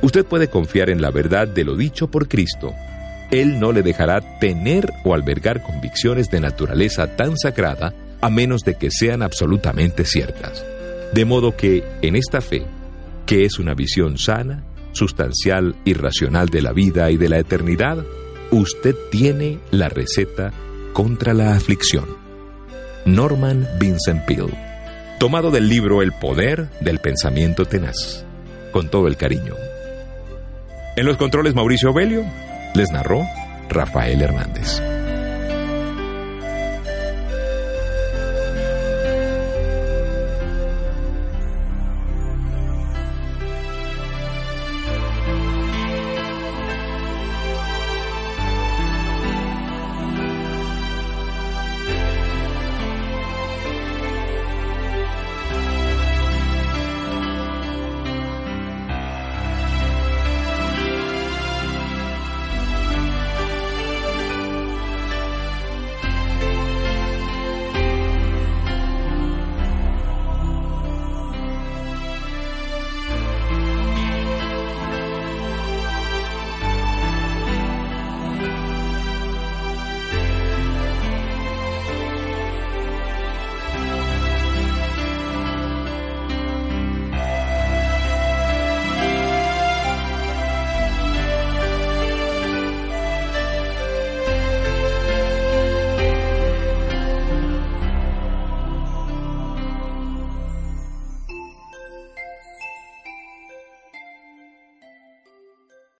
Usted 0.00 0.24
puede 0.24 0.46
confiar 0.46 0.90
en 0.90 1.02
la 1.02 1.10
verdad 1.10 1.48
de 1.48 1.64
lo 1.64 1.74
dicho 1.74 2.08
por 2.08 2.28
Cristo. 2.28 2.72
Él 3.32 3.58
no 3.58 3.72
le 3.72 3.82
dejará 3.82 4.38
tener 4.38 4.92
o 5.02 5.12
albergar 5.12 5.64
convicciones 5.64 6.30
de 6.30 6.38
naturaleza 6.38 7.16
tan 7.16 7.36
sagrada 7.36 7.94
a 8.20 8.30
menos 8.30 8.62
de 8.62 8.76
que 8.76 8.92
sean 8.92 9.22
absolutamente 9.22 10.04
ciertas. 10.04 10.64
De 11.12 11.24
modo 11.24 11.56
que, 11.56 11.82
en 12.00 12.14
esta 12.14 12.40
fe, 12.40 12.64
que 13.26 13.44
es 13.44 13.58
una 13.58 13.74
visión 13.74 14.18
sana, 14.18 14.62
sustancial 14.92 15.74
y 15.84 15.94
racional 15.94 16.48
de 16.48 16.62
la 16.62 16.72
vida 16.72 17.10
y 17.10 17.16
de 17.16 17.28
la 17.28 17.40
eternidad, 17.40 18.04
usted 18.50 18.94
tiene 19.10 19.58
la 19.70 19.88
receta 19.88 20.52
contra 20.92 21.34
la 21.34 21.54
aflicción. 21.54 22.06
Norman 23.04 23.68
Vincent 23.78 24.24
Peale. 24.24 24.56
Tomado 25.18 25.50
del 25.50 25.68
libro 25.68 26.02
El 26.02 26.12
poder 26.12 26.68
del 26.80 26.98
pensamiento 26.98 27.64
tenaz. 27.64 28.24
Con 28.72 28.88
todo 28.88 29.06
el 29.08 29.16
cariño. 29.16 29.54
En 30.96 31.06
los 31.06 31.16
controles 31.16 31.54
Mauricio 31.54 31.92
Belio 31.92 32.24
les 32.74 32.90
narró 32.90 33.22
Rafael 33.68 34.22
Hernández. 34.22 34.82